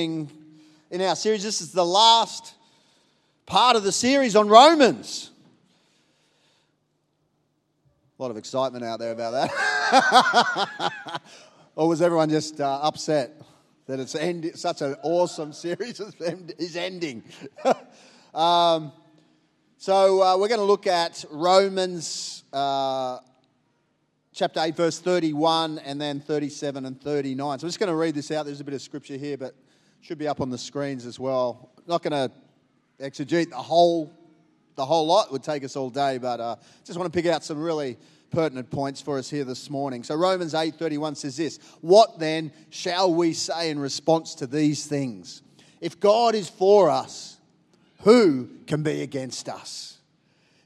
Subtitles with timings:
[0.00, 1.42] in our series.
[1.42, 2.54] This is the last
[3.44, 5.30] part of the series on Romans.
[8.18, 11.12] A lot of excitement out there about that.
[11.76, 13.42] or was everyone just uh, upset
[13.86, 17.22] that it's end- such an awesome series is ending?
[18.34, 18.92] um,
[19.76, 23.18] so uh, we're going to look at Romans uh,
[24.32, 27.58] chapter 8, verse 31, and then 37 and 39.
[27.58, 28.46] So I'm just going to read this out.
[28.46, 29.54] There's a bit of scripture here, but
[30.00, 31.70] should be up on the screens as well.
[31.86, 32.32] Not going to
[33.04, 34.12] exegete the whole,
[34.76, 35.26] the whole lot.
[35.26, 37.98] It would take us all day, but uh, just want to pick out some really
[38.30, 40.02] pertinent points for us here this morning.
[40.02, 45.42] So Romans 8:31 says this, "What then shall we say in response to these things?
[45.80, 47.36] If God is for us,
[48.02, 49.98] who can be against us?"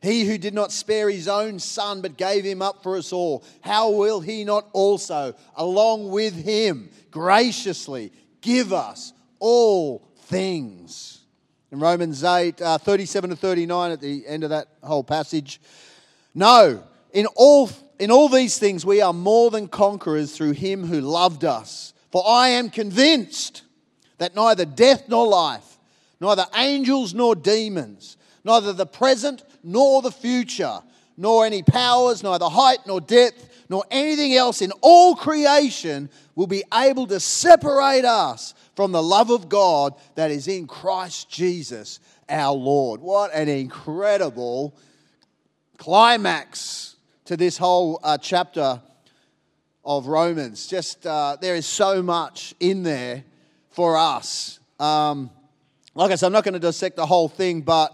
[0.01, 3.43] He who did not spare his own son but gave him up for us all,
[3.63, 8.13] how will he not also, along with him, graciously
[8.43, 11.21] give us all things?
[11.71, 15.61] In Romans 8, uh, 37 to 39, at the end of that whole passage,
[16.35, 16.83] no,
[17.13, 17.69] in all,
[17.99, 21.93] in all these things we are more than conquerors through him who loved us.
[22.11, 23.65] For I am convinced
[24.17, 25.79] that neither death nor life,
[26.23, 30.81] neither angels nor demons, neither the present nor the future,
[31.19, 36.63] nor any powers, neither height nor depth, nor anything else in all creation will be
[36.73, 42.55] able to separate us from the love of God that is in Christ Jesus our
[42.55, 43.01] Lord.
[43.01, 44.77] What an incredible
[45.77, 48.81] climax to this whole uh, chapter
[49.85, 50.69] of Romans.
[50.69, 53.25] Just uh, there is so much in there
[53.71, 54.61] for us.
[54.79, 55.31] Um,
[55.97, 57.93] like I said, I'm not going to dissect the whole thing, but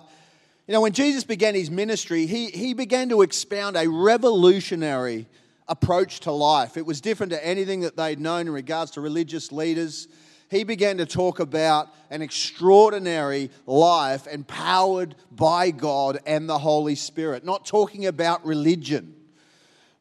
[0.66, 5.26] you know, when Jesus began his ministry, he, he began to expound a revolutionary
[5.70, 6.76] approach to life.
[6.76, 10.08] It was different to anything that they'd known in regards to religious leaders.
[10.50, 17.44] He began to talk about an extraordinary life empowered by God and the Holy Spirit.
[17.44, 19.14] Not talking about religion,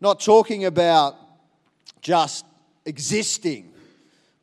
[0.02, 1.16] not talking about
[2.02, 2.46] just
[2.86, 3.72] existing,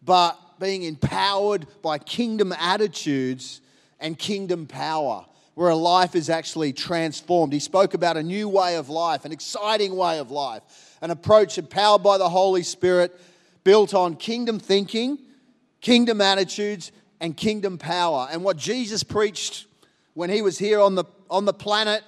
[0.05, 3.61] but being empowered by kingdom attitudes
[3.99, 7.51] and kingdom power where a life is actually transformed.
[7.53, 10.63] He spoke about a new way of life, an exciting way of life,
[11.01, 13.19] an approach empowered by the Holy Spirit,
[13.65, 15.19] built on kingdom thinking,
[15.81, 18.29] kingdom attitudes, and kingdom power.
[18.31, 19.67] And what Jesus preached
[20.15, 22.03] when he was here on the, on the planet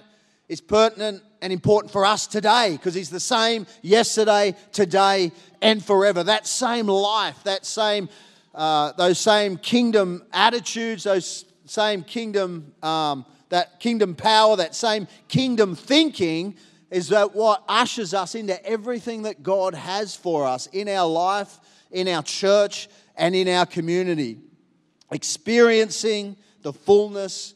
[0.48, 5.32] is pertinent and important for us today because he's the same yesterday, today,
[5.62, 6.22] and forever.
[6.22, 8.08] That same life, that same,
[8.54, 15.74] uh, those same kingdom attitudes, those same kingdom um, that kingdom power, that same kingdom
[15.74, 16.56] thinking,
[16.90, 21.58] is that what ushers us into everything that God has for us in our life,
[21.90, 24.38] in our church, and in our community.
[25.10, 27.54] Experiencing the fullness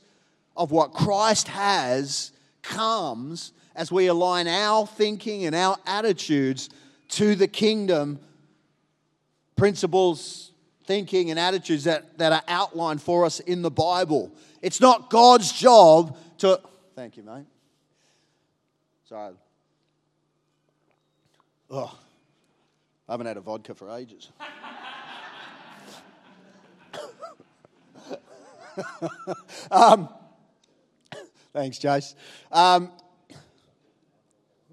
[0.56, 2.32] of what Christ has
[2.62, 6.68] comes as we align our thinking and our attitudes
[7.10, 8.18] to the kingdom
[9.56, 10.52] principles,
[10.84, 14.32] thinking, and attitudes that, that are outlined for us in the Bible.
[14.60, 16.60] It's not God's job to.
[16.94, 17.44] Thank you, mate.
[21.70, 21.98] Oh,
[23.08, 24.30] I haven't had a vodka for ages.
[29.70, 30.08] um,
[31.52, 32.14] thanks, Jace.
[32.50, 32.90] Um,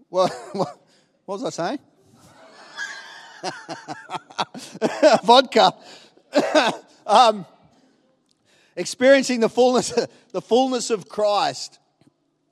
[0.08, 0.80] what, what,
[1.26, 1.80] what was I saying?
[5.24, 5.74] vodka.
[7.06, 7.46] um,
[8.76, 9.94] experiencing the fullness,
[10.32, 11.79] the fullness of Christ,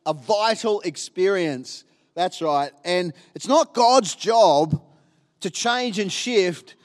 [0.07, 1.83] a vital experience.
[2.15, 2.71] That's right.
[2.83, 4.81] And it's not God's job
[5.41, 6.75] to change and shift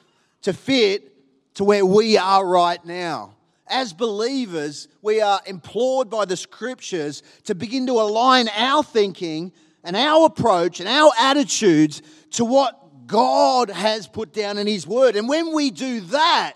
[0.42, 1.08] to fit
[1.54, 3.36] to where we are right now.
[3.68, 9.52] As believers, we are implored by the scriptures to begin to align our thinking
[9.84, 12.02] and our approach and our attitudes
[12.32, 15.16] to what God has put down in His Word.
[15.16, 16.54] And when we do that,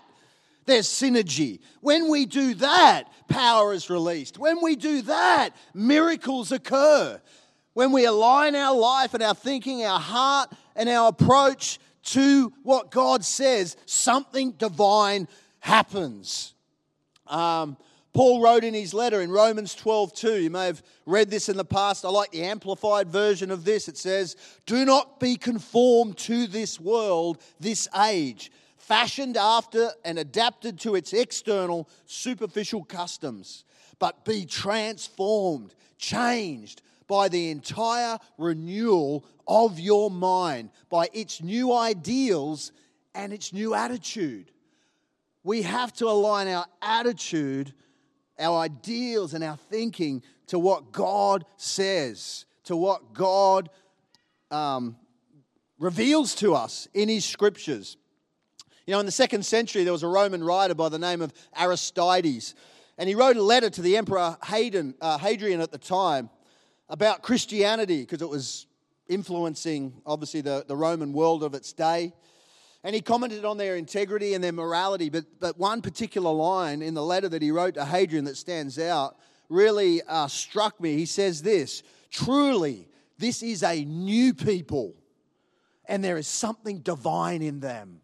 [0.67, 1.59] there's synergy.
[1.81, 4.37] When we do that, power is released.
[4.37, 7.19] When we do that, miracles occur.
[7.73, 12.91] When we align our life and our thinking, our heart, and our approach to what
[12.91, 15.27] God says, something divine
[15.59, 16.53] happens.
[17.25, 17.77] Um,
[18.13, 20.41] Paul wrote in his letter in Romans 12, 2.
[20.41, 22.03] You may have read this in the past.
[22.03, 23.87] I like the amplified version of this.
[23.87, 24.35] It says,
[24.65, 28.51] Do not be conformed to this world, this age
[28.87, 33.65] fashioned after and adapted to its external, superficial customs,
[33.99, 42.71] but be transformed, changed by the entire renewal of your mind, by its new ideals
[43.13, 44.51] and its new attitude.
[45.43, 47.73] we have to align our attitude,
[48.39, 53.69] our ideals, and our thinking to what God says, to what God
[54.49, 54.95] um,
[55.77, 57.97] reveals to us in His scriptures.
[58.87, 61.33] You know, in the second century, there was a Roman writer by the name of
[61.59, 62.55] Aristides,
[62.97, 66.29] and he wrote a letter to the Emperor Hadrian, uh, Hadrian at the time
[66.87, 68.65] about Christianity because it was
[69.09, 72.13] influencing, obviously, the, the Roman world of its day.
[72.81, 75.09] And he commented on their integrity and their morality.
[75.09, 78.79] But, but one particular line in the letter that he wrote to Hadrian that stands
[78.79, 79.17] out
[79.49, 80.95] really uh, struck me.
[80.95, 82.87] He says this Truly,
[83.17, 84.95] this is a new people,
[85.89, 87.99] and there is something divine in them.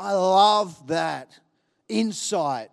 [0.00, 1.38] I love that
[1.88, 2.70] insight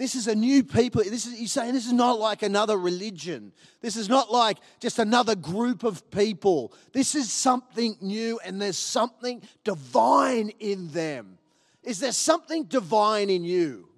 [0.00, 1.02] this is a new people.
[1.04, 3.52] This is, he's saying this is not like another religion.
[3.82, 6.72] This is not like just another group of people.
[6.94, 11.36] This is something new, and there's something divine in them.
[11.82, 13.89] Is there something divine in you?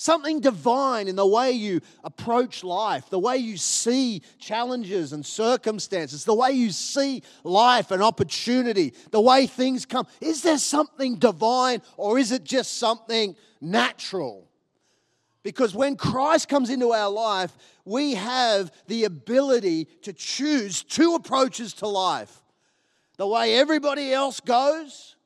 [0.00, 6.24] Something divine in the way you approach life, the way you see challenges and circumstances,
[6.24, 10.06] the way you see life and opportunity, the way things come.
[10.20, 14.48] Is there something divine or is it just something natural?
[15.42, 17.50] Because when Christ comes into our life,
[17.84, 22.44] we have the ability to choose two approaches to life
[23.16, 25.16] the way everybody else goes,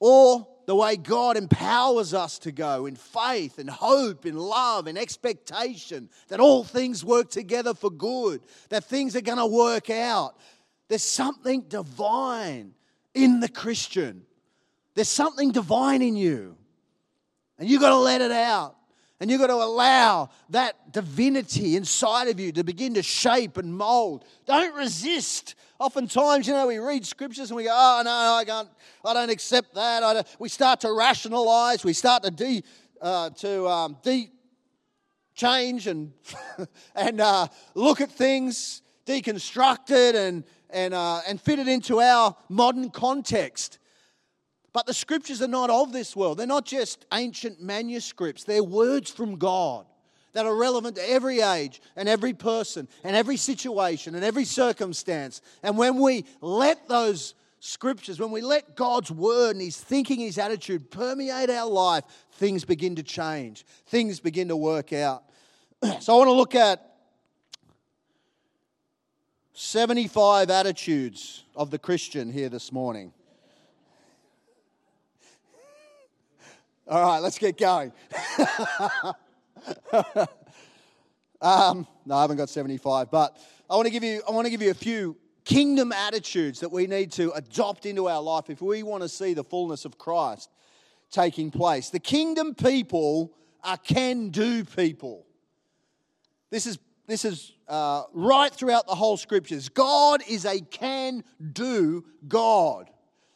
[0.00, 0.47] or
[0.78, 6.40] way God empowers us to go in faith and hope, and love and expectation that
[6.40, 8.40] all things work together for good,
[8.70, 10.36] that things are going to work out.
[10.88, 12.74] There's something divine
[13.14, 14.22] in the Christian.
[14.94, 16.56] There's something divine in you.
[17.58, 18.76] And you've got to let it out.
[19.20, 23.74] And you've got to allow that divinity inside of you to begin to shape and
[23.74, 24.24] mold.
[24.46, 25.56] Don't resist.
[25.78, 28.68] Oftentimes, you know, we read scriptures and we go, oh, no, I, can't,
[29.04, 30.00] I don't accept that.
[30.00, 30.26] Don't.
[30.40, 31.84] We start to rationalize.
[31.84, 32.64] We start to, de,
[33.00, 34.30] uh, to um, de-
[35.36, 36.12] change and,
[36.96, 42.36] and uh, look at things, deconstruct it, and, and, uh, and fit it into our
[42.48, 43.78] modern context.
[44.72, 46.38] But the scriptures are not of this world.
[46.38, 49.86] They're not just ancient manuscripts, they're words from God
[50.38, 55.42] that are relevant to every age and every person and every situation and every circumstance.
[55.64, 60.38] And when we let those scriptures, when we let God's word and his thinking, his
[60.38, 62.04] attitude permeate our life,
[62.34, 65.24] things begin to change, things begin to work out.
[66.00, 66.84] So I want to look at
[69.54, 73.12] 75 attitudes of the Christian here this morning.
[76.88, 77.92] All right, let's get going.
[81.40, 83.36] um, no, I haven't got 75, but
[83.68, 86.70] I want to give you I want to give you a few kingdom attitudes that
[86.70, 89.96] we need to adopt into our life if we want to see the fullness of
[89.98, 90.50] Christ
[91.10, 91.90] taking place.
[91.90, 93.32] The kingdom people
[93.64, 95.26] are can-do people.
[96.50, 99.70] This is this is uh, right throughout the whole scriptures.
[99.70, 102.90] God is a can-do God.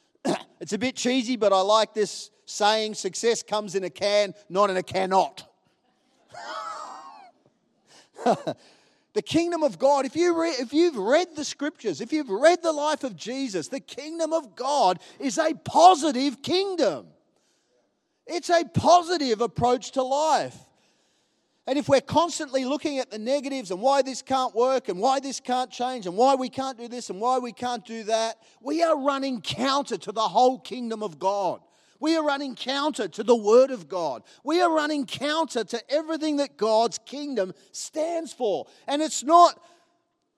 [0.60, 4.69] it's a bit cheesy, but I like this saying success comes in a can, not
[4.69, 5.50] in a cannot.
[9.14, 12.62] the kingdom of God, if, you re- if you've read the scriptures, if you've read
[12.62, 17.06] the life of Jesus, the kingdom of God is a positive kingdom.
[18.26, 20.56] It's a positive approach to life.
[21.67, 25.20] And if we're constantly looking at the negatives and why this can't work and why
[25.20, 28.38] this can't change and why we can't do this and why we can't do that,
[28.60, 31.60] we are running counter to the whole kingdom of God.
[32.02, 34.24] We are running counter to the Word of God.
[34.42, 38.66] We are running counter to everything that God's kingdom stands for.
[38.88, 39.62] And it's not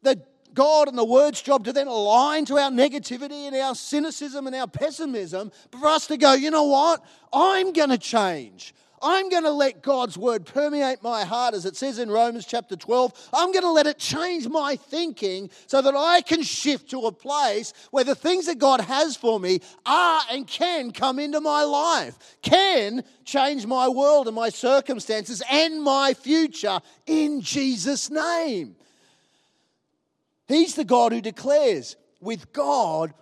[0.02, 0.21] the
[0.52, 4.54] God and the Word's job to then align to our negativity and our cynicism and
[4.54, 7.02] our pessimism, but for us to go, you know what?
[7.33, 8.75] I'm going to change.
[9.05, 12.75] I'm going to let God's word permeate my heart, as it says in Romans chapter
[12.75, 13.31] 12.
[13.35, 17.13] I'm going to let it change my thinking so that I can shift to a
[17.13, 21.65] place where the things that God has for me are and can come into my
[21.65, 28.75] life, can change my world and my circumstances and my future in Jesus' name.
[30.49, 33.13] He's the God who declares, with God,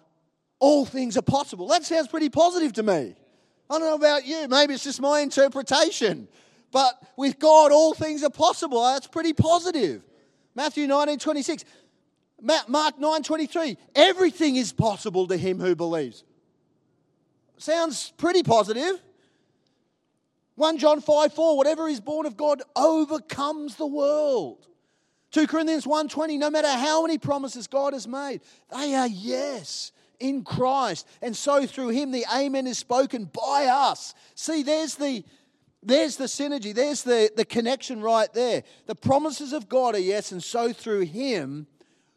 [0.60, 1.66] all things are possible.
[1.66, 3.16] That sounds pretty positive to me.
[3.72, 6.28] I don't know about you, maybe it's just my interpretation.
[6.72, 8.82] But with God, all things are possible.
[8.82, 10.02] That's pretty positive.
[10.54, 11.64] Matthew 19 26.
[12.68, 13.78] Mark 9 23.
[13.94, 16.22] Everything is possible to him who believes.
[17.56, 19.00] Sounds pretty positive.
[20.56, 21.56] 1 John 5 4.
[21.56, 24.66] Whatever is born of God overcomes the world.
[25.30, 29.90] 2 Corinthians 1:20 no matter how many promises God has made they are yes
[30.22, 31.06] in Christ.
[31.20, 34.14] And so through him, the amen is spoken by us.
[34.34, 35.24] See, there's the.
[35.84, 36.72] There's the synergy.
[36.72, 38.62] There's the, the connection right there.
[38.86, 41.66] The promises of God are yes, and so through Him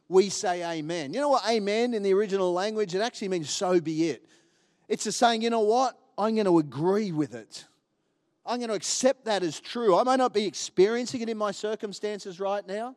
[0.08, 1.14] we say amen.
[1.14, 2.94] You know what amen in the original language?
[2.94, 4.26] It actually means so be it.
[4.88, 5.98] It's a saying, you know what?
[6.18, 7.66] I'm going to agree with it.
[8.46, 9.98] I'm going to accept that as true.
[9.98, 12.96] I may not be experiencing it in my circumstances right now.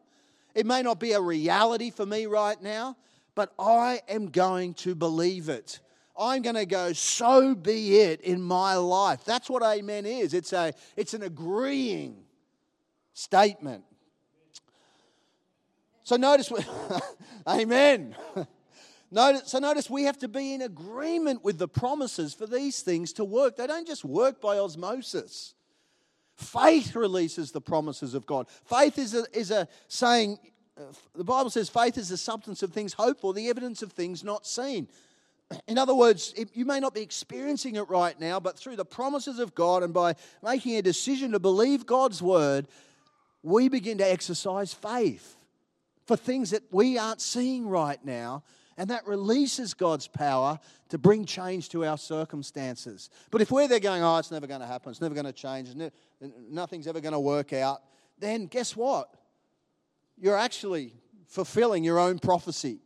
[0.54, 2.96] It may not be a reality for me right now,
[3.38, 5.78] but I am going to believe it.
[6.18, 9.24] I'm going to go, so be it in my life.
[9.24, 10.34] That's what amen is.
[10.34, 12.16] It's, a, it's an agreeing
[13.12, 13.84] statement.
[16.02, 16.52] So notice,
[17.48, 18.16] amen.
[19.12, 23.12] Notice, so notice we have to be in agreement with the promises for these things
[23.14, 23.56] to work.
[23.56, 25.54] They don't just work by osmosis.
[26.34, 28.48] Faith releases the promises of God.
[28.64, 30.38] Faith is a, is a saying,
[31.14, 34.22] the Bible says faith is the substance of things hoped for, the evidence of things
[34.22, 34.88] not seen.
[35.68, 39.38] In other words, you may not be experiencing it right now, but through the promises
[39.38, 42.66] of God and by making a decision to believe God's word,
[43.42, 45.36] we begin to exercise faith
[46.06, 48.42] for things that we aren't seeing right now
[48.76, 50.58] and that releases God's power
[50.88, 53.10] to bring change to our circumstances.
[53.30, 55.32] But if we're there going, oh, it's never going to happen, it's never going to
[55.32, 55.68] change,
[56.48, 57.82] nothing's ever going to work out,
[58.18, 59.12] then guess what?
[60.20, 60.94] You're actually
[61.26, 62.80] fulfilling your own prophecy.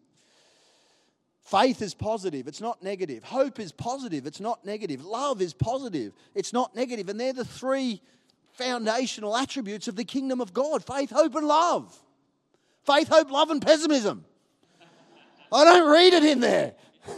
[1.43, 3.25] Faith is positive, it's not negative.
[3.25, 5.05] Hope is positive, it's not negative.
[5.05, 7.09] Love is positive, it's not negative.
[7.09, 8.01] And they're the three
[8.53, 11.99] foundational attributes of the kingdom of God faith, hope, and love.
[12.85, 14.25] Faith, hope, love, and pessimism.
[15.53, 16.75] I don't read it in there.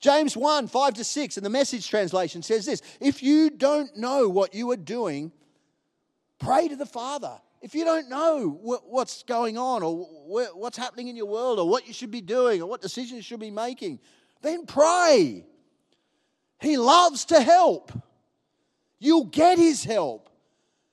[0.00, 4.28] James 1 5 to 6 in the message translation says this If you don't know
[4.28, 5.32] what you are doing,
[6.38, 7.40] pray to the Father.
[7.60, 10.06] If you don't know what's going on or
[10.54, 13.22] what's happening in your world or what you should be doing or what decisions you
[13.22, 13.98] should be making,
[14.42, 15.44] then pray.
[16.60, 17.92] He loves to help.
[19.00, 20.30] You'll get his help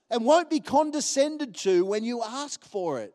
[0.09, 3.13] and won't be condescended to when you ask for it.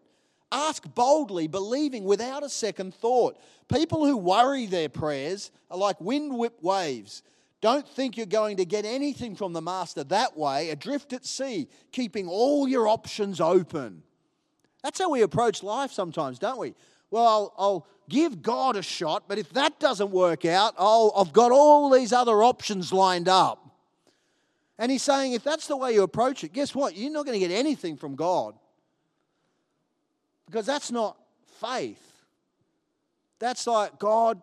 [0.52, 3.38] Ask boldly, believing without a second thought.
[3.73, 7.23] People who worry their prayers are like wind whipped waves.
[7.61, 11.69] Don't think you're going to get anything from the Master that way, adrift at sea,
[11.93, 14.02] keeping all your options open.
[14.83, 16.75] That's how we approach life sometimes, don't we?
[17.11, 21.33] Well, I'll, I'll give God a shot, but if that doesn't work out, I'll, I've
[21.35, 23.67] got all these other options lined up.
[24.79, 26.97] And he's saying, if that's the way you approach it, guess what?
[26.97, 28.55] You're not going to get anything from God.
[30.47, 31.19] Because that's not
[31.61, 32.02] faith.
[33.38, 34.40] That's like, God,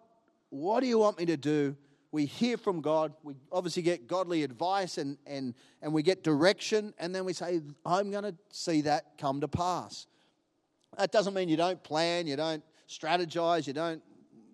[0.50, 1.76] what do you want me to do?
[2.12, 3.14] We hear from God.
[3.24, 6.94] We obviously get godly advice and, and, and we get direction.
[6.98, 10.08] And then we say, I'm going to see that come to pass.
[10.98, 14.02] That doesn't mean you don't plan, you don't strategize, you don't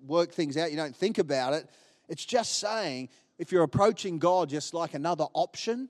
[0.05, 1.69] work things out, you don't think about it.
[2.09, 5.89] It's just saying if you're approaching God just like another option,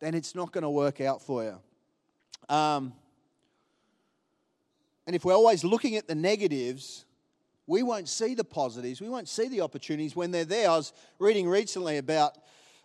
[0.00, 2.54] then it's not going to work out for you.
[2.54, 2.92] Um,
[5.06, 7.04] and if we're always looking at the negatives,
[7.66, 9.00] we won't see the positives.
[9.00, 10.70] We won't see the opportunities when they're there.
[10.70, 12.36] I was reading recently about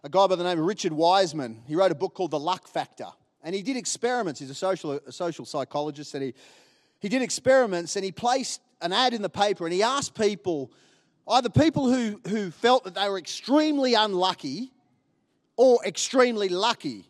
[0.03, 1.61] a guy by the name of Richard Wiseman.
[1.67, 3.07] He wrote a book called The Luck Factor.
[3.43, 4.39] And he did experiments.
[4.39, 6.13] He's a social, a social psychologist.
[6.13, 6.33] And he,
[6.99, 10.71] he did experiments and he placed an ad in the paper and he asked people,
[11.27, 14.71] either people who, who felt that they were extremely unlucky
[15.57, 17.05] or extremely lucky,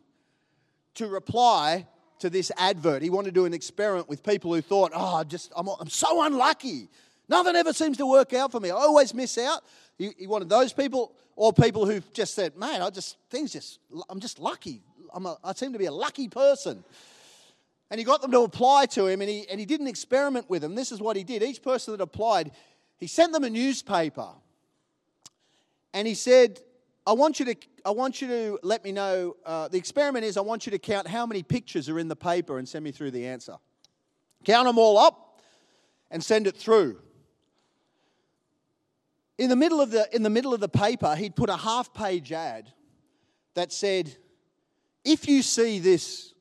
[0.95, 1.88] to reply
[2.19, 3.01] to this advert.
[3.01, 6.23] He wanted to do an experiment with people who thought, oh, just, I'm, I'm so
[6.23, 6.89] unlucky.
[7.29, 8.71] Nothing ever seems to work out for me.
[8.71, 9.63] I always miss out.
[9.98, 13.79] He, he wanted those people or people who just said, man, I just, things just,
[14.09, 14.81] I'm just lucky.
[15.13, 16.83] I'm a, I seem to be a lucky person.
[17.91, 20.50] And he got them to apply to him and he, and he did an experiment
[20.50, 20.75] with them.
[20.75, 21.43] This is what he did.
[21.43, 22.51] Each person that applied,
[22.98, 24.29] he sent them a newspaper.
[25.93, 26.59] And he said,
[27.05, 27.55] I want you to,
[27.86, 29.36] I want you to let me know.
[29.45, 32.15] Uh, the experiment is I want you to count how many pictures are in the
[32.15, 33.55] paper and send me through the answer.
[34.43, 35.41] Count them all up
[36.12, 37.00] and send it through.
[39.39, 41.93] In the middle of the, in the, middle of the paper, he'd put a half
[41.93, 42.74] page ad
[43.53, 44.17] that said,
[45.05, 46.34] If you see this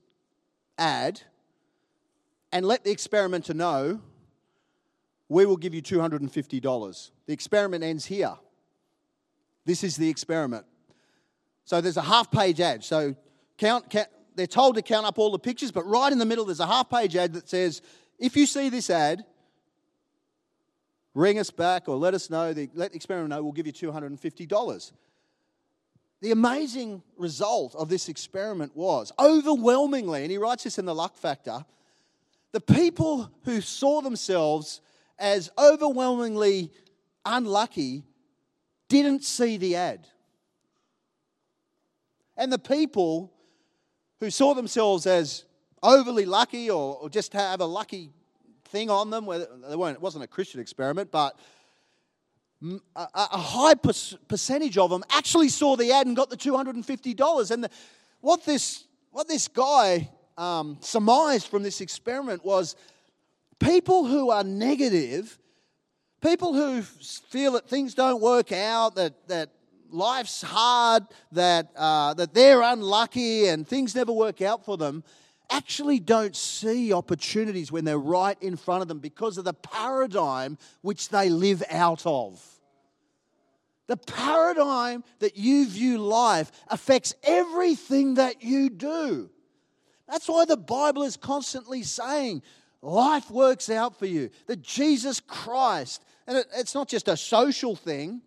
[0.76, 1.20] ad
[2.52, 4.00] and let the experimenter know,
[5.28, 7.10] we will give you $250.
[7.26, 8.34] The experiment ends here.
[9.64, 10.66] This is the experiment.
[11.66, 12.82] So there's a half page ad.
[12.82, 13.14] So
[13.58, 16.46] count, count, they're told to count up all the pictures, but right in the middle
[16.46, 17.80] there's a half page ad that says,
[18.18, 19.24] if you see this ad,
[21.18, 23.72] ring us back or let us know, the, let the experiment know, we'll give you
[23.72, 24.92] $250.
[26.20, 31.16] The amazing result of this experiment was overwhelmingly, and he writes this in the luck
[31.16, 31.64] factor,
[32.52, 34.80] the people who saw themselves
[35.18, 36.70] as overwhelmingly
[37.24, 38.04] unlucky
[38.88, 40.06] didn't see the ad.
[42.36, 43.32] And the people
[44.20, 45.44] who saw themselves as
[45.82, 48.12] overly lucky or, or just have a lucky
[48.68, 51.38] thing on them, it wasn't a Christian experiment, but
[52.96, 57.50] a, high percentage of them actually saw the ad and got the $250.
[57.50, 57.68] And
[58.20, 62.74] what, this, what this guy um, surmised from this experiment was
[63.58, 65.38] people who are negative,
[66.20, 69.50] people who feel that things don't work out, that, that
[69.90, 75.04] life's hard, that, uh, that they're unlucky and things never work out for them,
[75.50, 80.58] actually don't see opportunities when they're right in front of them because of the paradigm
[80.82, 82.42] which they live out of.
[83.86, 89.30] The paradigm that you view life affects everything that you do.
[90.06, 92.42] That's why the Bible is constantly saying
[92.82, 94.30] life works out for you.
[94.46, 98.20] That Jesus Christ, and it's not just a social thing,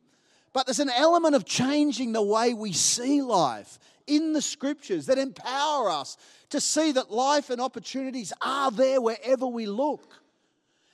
[0.53, 5.17] but there's an element of changing the way we see life in the scriptures that
[5.17, 6.17] empower us
[6.49, 10.21] to see that life and opportunities are there wherever we look.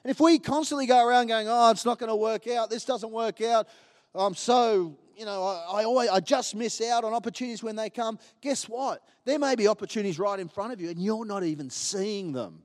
[0.04, 2.86] And if we constantly go around going, oh, it's not going to work out, this
[2.86, 3.68] doesn't work out,
[4.16, 7.90] I'm so, you know, I, I, always, I just miss out on opportunities when they
[7.90, 9.02] come, guess what?
[9.26, 12.64] There may be opportunities right in front of you and you're not even seeing them.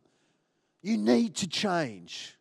[0.82, 2.37] You need to change.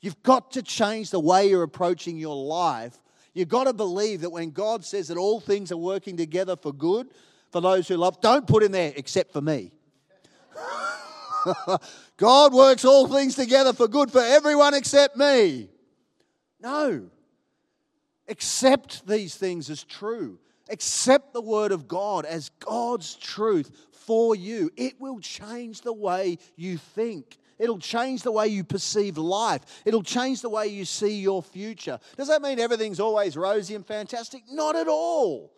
[0.00, 2.98] You've got to change the way you're approaching your life.
[3.34, 6.72] You've got to believe that when God says that all things are working together for
[6.72, 7.08] good
[7.52, 9.70] for those who love, don't put in there except for me.
[12.16, 15.68] God works all things together for good for everyone except me.
[16.60, 17.10] No.
[18.28, 20.38] Accept these things as true.
[20.70, 24.70] Accept the Word of God as God's truth for you.
[24.76, 27.36] It will change the way you think.
[27.58, 29.82] It'll change the way you perceive life.
[29.84, 31.98] It'll change the way you see your future.
[32.16, 34.44] Does that mean everything's always rosy and fantastic?
[34.50, 35.52] Not at all.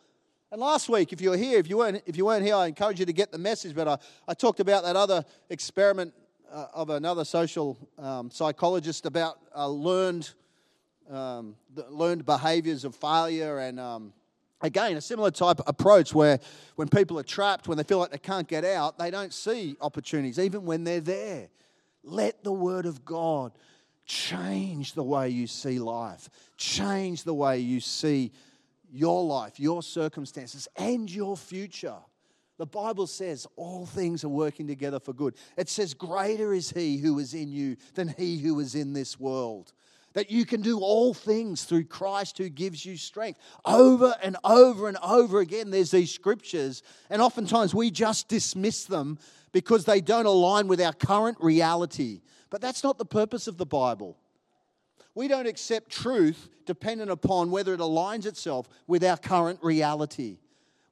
[0.54, 2.68] And last week, if you were here, if you weren't, if you weren't here, I
[2.68, 3.74] encourage you to get the message.
[3.74, 6.14] But I, I talked about that other experiment
[6.48, 10.30] uh, of another social um, psychologist about uh, learned,
[11.10, 11.56] um,
[11.90, 14.12] learned behaviors of failure and um,
[14.62, 16.38] again, a similar type of approach where
[16.76, 19.74] when people are trapped, when they feel like they can't get out, they don't see
[19.80, 21.48] opportunities, even when they're there.
[22.04, 23.50] Let the Word of God
[24.06, 28.30] change the way you see life, change the way you see
[28.94, 31.96] your life, your circumstances, and your future.
[32.56, 35.34] The Bible says all things are working together for good.
[35.56, 39.18] It says, Greater is He who is in you than He who is in this
[39.18, 39.72] world.
[40.12, 43.40] That you can do all things through Christ who gives you strength.
[43.64, 49.18] Over and over and over again, there's these scriptures, and oftentimes we just dismiss them
[49.50, 52.20] because they don't align with our current reality.
[52.48, 54.16] But that's not the purpose of the Bible.
[55.14, 60.38] We don't accept truth dependent upon whether it aligns itself with our current reality.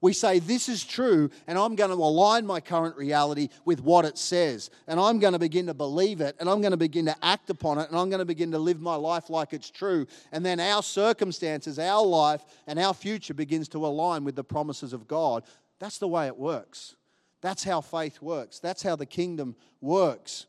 [0.03, 4.05] We say, This is true, and I'm going to align my current reality with what
[4.05, 4.69] it says.
[4.89, 7.51] And I'm going to begin to believe it, and I'm going to begin to act
[7.51, 10.07] upon it, and I'm going to begin to live my life like it's true.
[10.33, 14.93] And then our circumstances, our life, and our future begins to align with the promises
[14.93, 15.45] of God.
[15.79, 16.97] That's the way it works.
[17.41, 18.59] That's how faith works.
[18.59, 20.47] That's how the kingdom works.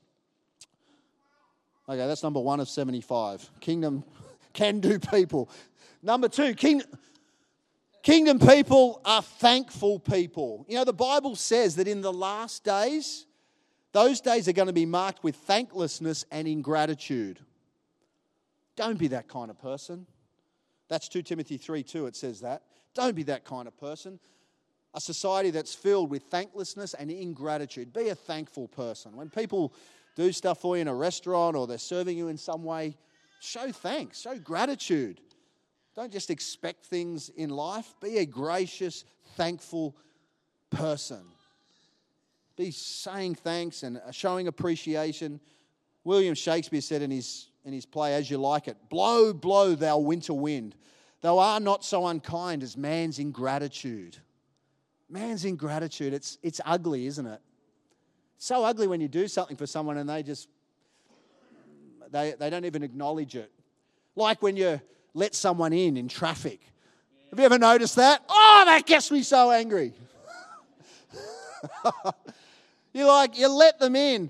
[1.87, 3.49] Okay, that's number one of 75.
[3.59, 4.03] Kingdom
[4.53, 5.49] can do people.
[6.01, 6.81] Number two, king,
[8.01, 10.65] kingdom people are thankful people.
[10.69, 13.25] You know, the Bible says that in the last days,
[13.91, 17.39] those days are going to be marked with thanklessness and ingratitude.
[18.75, 20.07] Don't be that kind of person.
[20.89, 22.63] That's 2 Timothy 3 2, it says that.
[22.93, 24.19] Don't be that kind of person
[24.93, 27.91] a society that's filled with thanklessness and ingratitude.
[27.93, 29.15] Be a thankful person.
[29.15, 29.73] When people
[30.15, 32.95] do stuff for you in a restaurant or they're serving you in some way,
[33.39, 35.19] show thanks, show gratitude.
[35.95, 37.93] Don't just expect things in life.
[38.01, 39.95] Be a gracious, thankful
[40.69, 41.23] person.
[42.55, 45.39] Be saying thanks and showing appreciation.
[46.03, 49.99] William Shakespeare said in his, in his play, As You Like It, Blow, blow, thou
[49.99, 50.75] winter wind.
[51.21, 54.17] Thou art not so unkind as man's ingratitude.
[55.09, 57.39] Man's ingratitude, it's, it's ugly, isn't it?
[58.43, 60.49] So ugly when you do something for someone and they just,
[62.11, 63.49] they, they don't even acknowledge it.
[64.17, 64.81] Like when you
[65.13, 66.59] let someone in in traffic.
[67.29, 68.21] Have you ever noticed that?
[68.27, 69.93] Oh, that gets me so angry.
[72.93, 74.29] you like, you let them in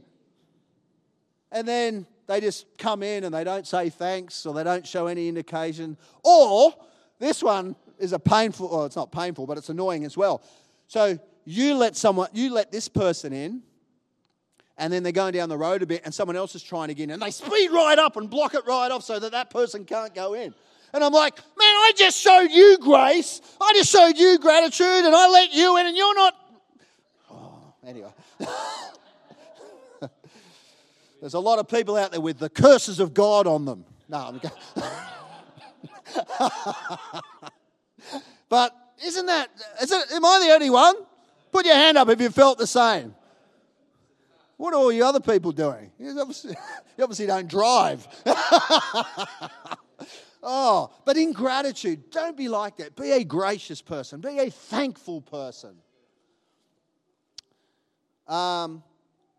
[1.52, 5.08] and then they just come in and they don't say thanks or they don't show
[5.08, 5.98] any indication.
[6.24, 6.72] Or
[7.18, 10.44] this one is a painful, well, it's not painful, but it's annoying as well.
[10.88, 13.64] So you let someone, you let this person in,
[14.78, 16.94] and then they're going down the road a bit, and someone else is trying to
[16.94, 19.50] get in, and they speed right up and block it right off so that that
[19.50, 20.54] person can't go in.
[20.94, 23.42] And I'm like, man, I just showed you grace.
[23.60, 26.36] I just showed you gratitude and I let you in and you're not.
[27.32, 28.12] Oh, anyway.
[31.20, 33.86] There's a lot of people out there with the curses of God on them.
[34.08, 34.40] No, I'm
[38.50, 39.50] but isn't that,
[39.82, 40.94] is it, am I the only one?
[41.52, 43.16] Put your hand up if you felt the same.
[44.58, 45.92] What are all you other people doing?
[46.00, 46.52] You obviously,
[46.98, 48.08] you obviously don't drive.
[50.44, 52.96] oh, but in gratitude, don't be like that.
[52.96, 55.76] Be a gracious person, be a thankful person.
[58.28, 58.84] Um,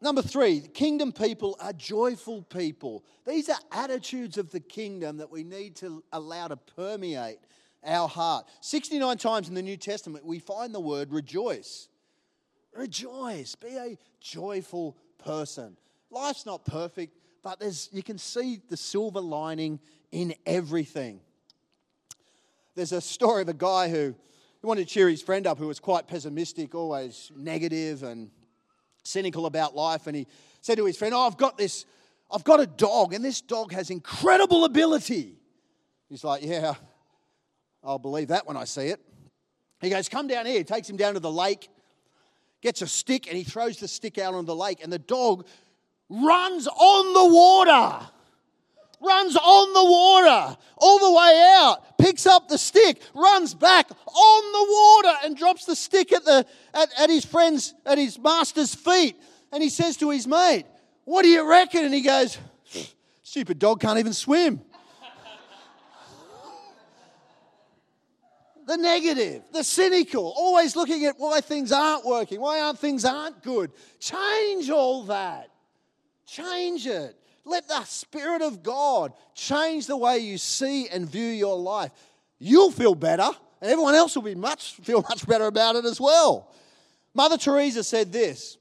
[0.01, 3.05] number three, kingdom people are joyful people.
[3.27, 7.39] These are attitudes of the kingdom that we need to allow to permeate
[7.85, 8.47] our heart.
[8.61, 11.89] 69 times in the New Testament, we find the word rejoice.
[12.73, 13.55] Rejoice.
[13.55, 15.77] Be a joyful person.
[16.11, 19.81] Life's not perfect, but there's, you can see the silver lining
[20.13, 21.21] in everything.
[22.75, 24.15] There's a story of a guy who,
[24.63, 28.31] who wanted to cheer his friend up who was quite pessimistic, always negative and
[29.03, 30.07] cynical about life.
[30.07, 30.27] And he
[30.61, 31.85] said to his friend, Oh, I've got this,
[32.31, 35.37] I've got a dog, and this dog has incredible ability.
[36.09, 36.75] He's like, Yeah,
[37.83, 39.01] I'll believe that when I see it.
[39.81, 40.59] He goes, Come down here.
[40.59, 41.69] He takes him down to the lake
[42.65, 45.47] gets a stick and he throws the stick out on the lake, and the dog
[46.09, 48.07] runs on the water.
[49.01, 54.53] Runs on the water all the way out, picks up the stick, runs back on
[54.53, 58.75] the water, and drops the stick at, the, at, at his friend's, at his master's
[58.75, 59.15] feet.
[59.53, 60.65] And he says to his mate,
[61.05, 61.85] What do you reckon?
[61.85, 62.39] And he goes,
[63.23, 64.63] Stupid dog can't even swim.
[68.67, 73.43] The negative, the cynical, always looking at why things aren't working, why aren't things aren't
[73.43, 73.71] good.
[74.01, 75.51] Change all that.
[76.27, 77.17] Change it.
[77.45, 81.91] Let the Spirit of God change the way you see and view your life.
[82.39, 83.29] You'll feel better,
[83.61, 86.51] and everyone else will be much feel much better about it as well.
[87.13, 88.57] Mother Teresa said this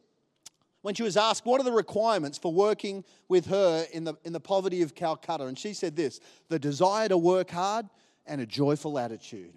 [0.82, 4.34] when she was asked what are the requirements for working with her in the, in
[4.34, 5.46] the poverty of Calcutta.
[5.46, 7.88] And she said this the desire to work hard
[8.26, 9.54] and a joyful attitude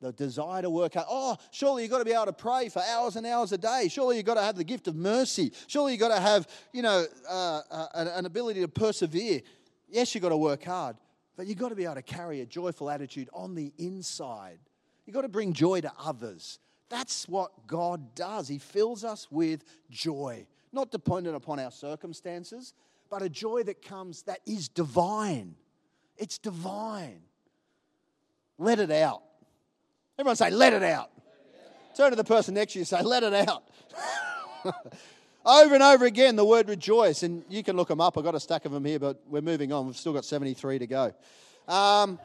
[0.00, 1.06] the desire to work hard.
[1.10, 3.88] Oh, surely you've got to be able to pray for hours and hours a day.
[3.90, 5.52] Surely you've got to have the gift of mercy.
[5.66, 9.40] Surely you've got to have, you know, uh, uh, an ability to persevere.
[9.88, 10.96] Yes, you've got to work hard,
[11.36, 14.58] but you've got to be able to carry a joyful attitude on the inside.
[15.06, 16.58] You've got to bring joy to others.
[16.90, 18.48] That's what God does.
[18.48, 22.72] He fills us with joy, not dependent upon our circumstances,
[23.10, 25.54] but a joy that comes that is divine.
[26.16, 27.22] It's divine.
[28.58, 29.22] Let it out.
[30.18, 31.10] Everyone say, let it out.
[31.96, 33.62] Turn to the person next to you and say, let it out.
[35.46, 37.22] over and over again, the word rejoice.
[37.22, 38.18] And you can look them up.
[38.18, 39.86] I've got a stack of them here, but we're moving on.
[39.86, 41.14] We've still got 73 to go.
[41.68, 42.18] Um,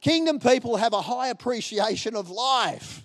[0.00, 3.04] kingdom people have a high appreciation of life.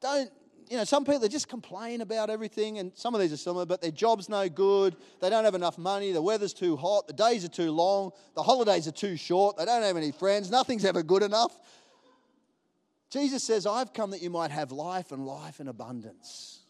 [0.00, 0.30] Don't,
[0.70, 3.82] you know, some people just complain about everything, and some of these are similar, but
[3.82, 4.96] their job's no good.
[5.20, 6.12] They don't have enough money.
[6.12, 7.08] The weather's too hot.
[7.08, 8.12] The days are too long.
[8.36, 9.58] The holidays are too short.
[9.58, 10.50] They don't have any friends.
[10.50, 11.52] Nothing's ever good enough.
[13.10, 16.60] Jesus says, I've come that you might have life and life in abundance.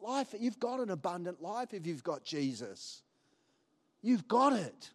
[0.00, 3.02] Life, you've got an abundant life if you've got Jesus.
[4.00, 4.90] You've got it.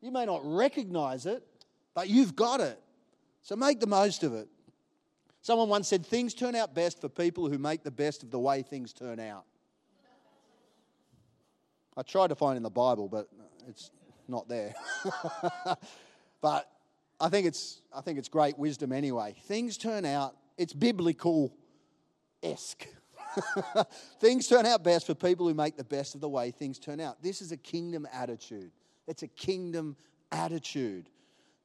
[0.00, 1.42] You may not recognize it,
[1.94, 2.80] but you've got it.
[3.42, 4.48] So make the most of it.
[5.42, 8.38] Someone once said, Things turn out best for people who make the best of the
[8.38, 9.44] way things turn out.
[11.96, 13.28] I tried to find in the Bible, but
[13.68, 13.90] it's
[14.28, 14.74] not there.
[16.40, 16.70] but
[17.20, 19.34] I think it's I think it's great wisdom anyway.
[19.46, 21.54] Things turn out it's biblical
[22.42, 22.86] esque.
[24.20, 27.00] things turn out best for people who make the best of the way things turn
[27.00, 27.22] out.
[27.22, 28.72] This is a kingdom attitude.
[29.06, 29.96] It's a kingdom
[30.32, 31.08] attitude.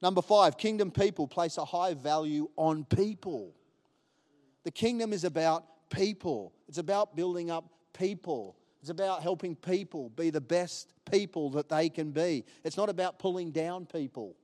[0.02, 3.54] Number five, kingdom people place a high value on people.
[4.64, 8.56] The kingdom is about people, it's about building up people.
[8.82, 12.44] It's about helping people be the best people that they can be.
[12.62, 14.36] It's not about pulling down people.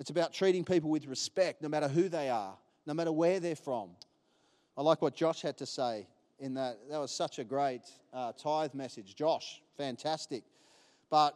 [0.00, 2.56] It's about treating people with respect, no matter who they are,
[2.86, 3.90] no matter where they're from.
[4.76, 6.06] I like what Josh had to say
[6.38, 6.78] in that.
[6.88, 7.82] That was such a great
[8.12, 9.16] uh, tithe message.
[9.16, 10.44] Josh, fantastic.
[11.10, 11.34] But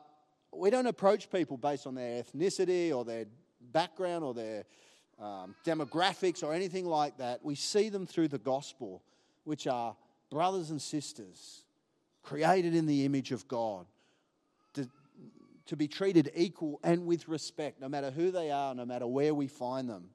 [0.53, 3.25] we don't approach people based on their ethnicity or their
[3.73, 4.65] background or their
[5.19, 7.45] um, demographics or anything like that.
[7.45, 9.03] We see them through the gospel,
[9.45, 9.97] which are
[10.31, 11.65] brothers and sisters
[12.23, 13.87] created in the image of God
[15.73, 19.33] to be treated equal and with respect, no matter who they are, no matter where
[19.33, 20.11] we find them.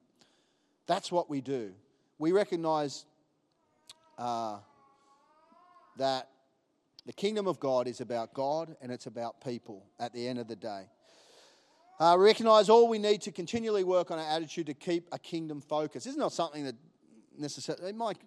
[0.86, 1.72] That's what we do.
[2.16, 3.04] We recognize
[4.18, 4.58] uh,
[5.96, 6.28] that
[7.06, 10.46] the kingdom of God is about God and it's about people at the end of
[10.46, 10.84] the day.
[11.98, 15.60] Uh, recognize all we need to continually work on our attitude to keep a kingdom
[15.60, 16.04] focus.
[16.04, 16.76] This is not something that
[17.36, 18.18] necessarily, might,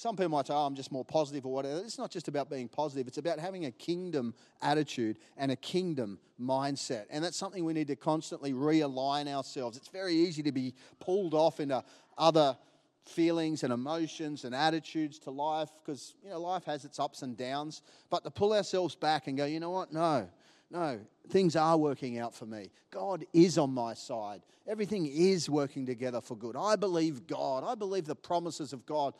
[0.00, 1.78] some people might say, oh, I'm just more positive or whatever.
[1.80, 4.32] It's not just about being positive, it's about having a kingdom
[4.62, 7.04] attitude and a kingdom mindset.
[7.10, 9.76] And that's something we need to constantly realign ourselves.
[9.76, 11.84] It's very easy to be pulled off into
[12.16, 12.56] other
[13.04, 17.36] feelings and emotions and attitudes to life because, you know, life has its ups and
[17.36, 17.82] downs.
[18.08, 19.92] But to pull ourselves back and go, you know what?
[19.92, 20.30] No,
[20.70, 22.70] no, things are working out for me.
[22.90, 24.40] God is on my side.
[24.66, 26.56] Everything is working together for good.
[26.56, 27.64] I believe God.
[27.64, 29.14] I believe the promises of God.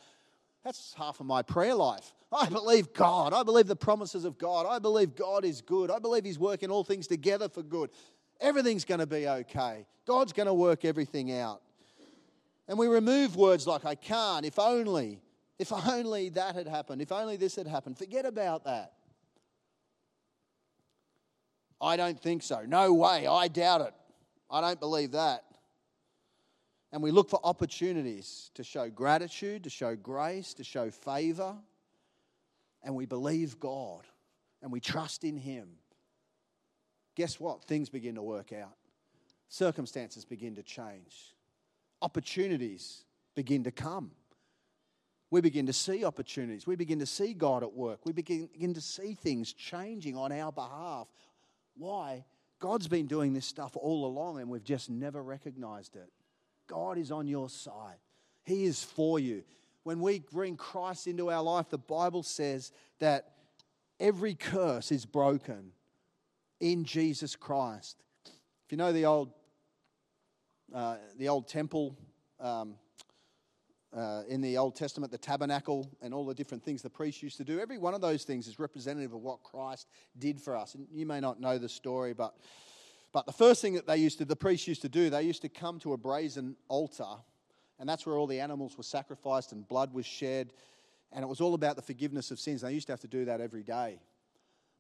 [0.65, 2.13] That's half of my prayer life.
[2.33, 3.33] I believe God.
[3.33, 4.67] I believe the promises of God.
[4.67, 5.91] I believe God is good.
[5.91, 7.91] I believe He's working all things together for good.
[8.41, 9.87] Everything's going to be okay.
[10.07, 11.61] God's going to work everything out.
[12.69, 15.21] And we remove words like I can't, if only,
[15.59, 17.99] if only that had happened, if only this had happened.
[17.99, 18.93] Forget about that.
[21.81, 22.63] I don't think so.
[22.67, 23.27] No way.
[23.27, 23.95] I doubt it.
[24.51, 25.45] I don't believe that.
[26.93, 31.55] And we look for opportunities to show gratitude, to show grace, to show favor.
[32.83, 34.07] And we believe God
[34.63, 35.69] and we trust in Him.
[37.15, 37.65] Guess what?
[37.65, 38.77] Things begin to work out,
[39.49, 41.35] circumstances begin to change,
[42.03, 44.11] opportunities begin to come.
[45.33, 46.67] We begin to see opportunities.
[46.67, 48.01] We begin to see God at work.
[48.05, 51.07] We begin, begin to see things changing on our behalf,
[51.77, 52.25] why?
[52.59, 56.11] God's been doing this stuff all along and we've just never recognized it.
[56.71, 57.99] God is on your side,
[58.45, 59.43] He is for you.
[59.83, 63.33] When we bring Christ into our life, the Bible says that
[63.99, 65.73] every curse is broken
[66.61, 67.97] in Jesus Christ.
[68.25, 69.33] If you know the old,
[70.73, 71.97] uh, the old temple
[72.39, 72.77] um,
[73.97, 77.39] uh, in the Old Testament, the tabernacle and all the different things the priests used
[77.39, 77.59] to do.
[77.59, 80.75] Every one of those things is representative of what Christ did for us.
[80.75, 82.35] And you may not know the story, but,
[83.13, 85.43] but the first thing that they used to, the priests used to do, they used
[85.43, 87.17] to come to a brazen altar,
[87.79, 90.53] and that's where all the animals were sacrificed and blood was shed.
[91.13, 92.61] And it was all about the forgiveness of sins.
[92.61, 93.99] They used to have to do that every day.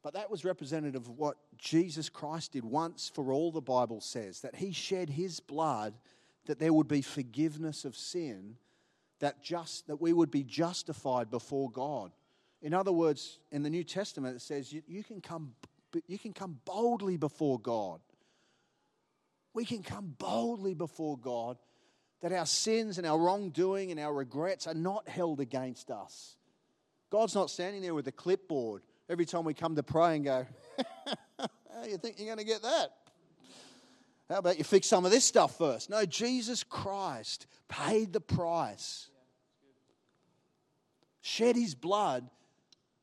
[0.02, 4.40] But that was representative of what Jesus Christ did once for all, the Bible says,
[4.40, 5.94] that he shed his blood
[6.46, 8.56] that there would be forgiveness of sin
[9.20, 12.12] that just that we would be justified before God.
[12.62, 15.54] In other words, in the New Testament it says you, you can come
[16.06, 18.00] you can come boldly before God.
[19.52, 21.58] We can come boldly before God
[22.22, 26.36] that our sins and our wrongdoing and our regrets are not held against us.
[27.10, 30.46] God's not standing there with a clipboard every time we come to pray and go,
[31.88, 32.90] you think you're going to get that?
[34.28, 35.90] How about you fix some of this stuff first?
[35.90, 39.10] No, Jesus Christ paid the price
[41.20, 42.28] shed his blood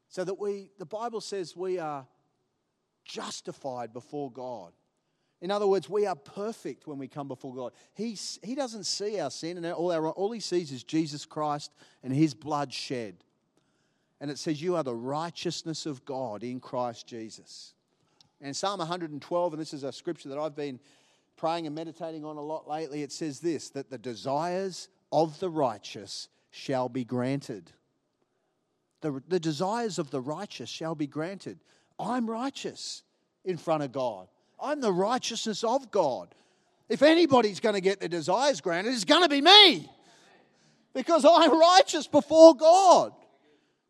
[0.10, 2.08] so that we, the Bible says, we are
[3.06, 4.74] justified before God.
[5.42, 7.74] In other words, we are perfect when we come before God.
[7.94, 11.72] He, he doesn't see our sin, and all, our, all he sees is Jesus Christ
[12.04, 13.24] and his blood shed.
[14.20, 17.74] And it says, You are the righteousness of God in Christ Jesus.
[18.42, 20.80] And Psalm 112, and this is a scripture that I've been
[21.38, 25.50] praying and meditating on a lot lately, it says this that the desires of the
[25.50, 27.72] righteous shall be granted.
[29.02, 31.60] The, the desires of the righteous shall be granted.
[32.00, 33.04] I'm righteous
[33.46, 34.28] in front of God.
[34.60, 36.34] I'm the righteousness of God.
[36.90, 39.90] If anybody's going to get their desires granted, it's going to be me
[40.94, 43.14] because I'm righteous before God.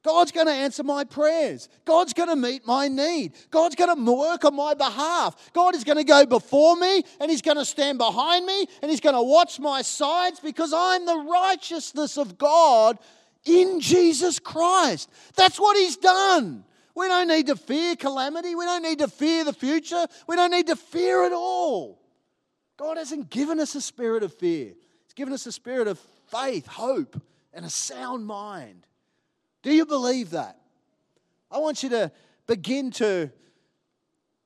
[0.03, 1.67] God's going to answer my prayers.
[1.83, 3.33] God's going to meet my need.
[3.51, 5.35] God's going to work on my behalf.
[5.53, 8.89] God is going to go before me and He's going to stand behind me and
[8.89, 12.97] He's going to watch my sides because I'm the righteousness of God
[13.43, 15.09] in Jesus Christ.
[15.35, 16.63] That's what He's done.
[16.97, 18.55] We don't need to fear calamity.
[18.55, 20.07] We don't need to fear the future.
[20.25, 22.01] We don't need to fear at all.
[22.75, 24.73] God hasn't given us a spirit of fear,
[25.05, 25.99] He's given us a spirit of
[26.31, 27.21] faith, hope,
[27.53, 28.87] and a sound mind.
[29.61, 30.59] Do you believe that?
[31.51, 32.11] I want you to
[32.47, 33.29] begin to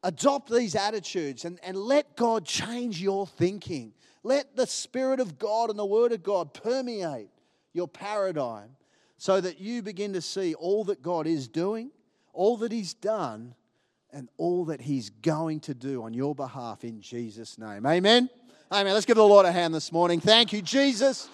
[0.04, 3.94] adopt these attitudes and, and let God change your thinking.
[4.24, 7.30] Let the Spirit of God and the Word of God permeate
[7.72, 8.72] your paradigm
[9.18, 11.92] so that you begin to see all that God is doing,
[12.34, 13.56] all that He's done,
[14.12, 17.86] and all that He's going to do on your behalf in Jesus' name.
[17.86, 18.30] Amen.
[18.72, 18.94] Amen.
[18.94, 20.20] Let's give the Lord a hand this morning.
[20.20, 21.30] Thank you, Jesus.